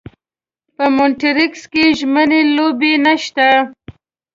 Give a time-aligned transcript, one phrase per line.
[0.75, 3.47] په مونټریکس کې ژمنۍ لوبې نشته.